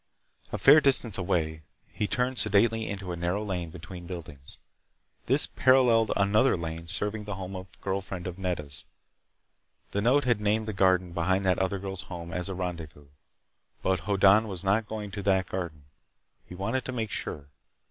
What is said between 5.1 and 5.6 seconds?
This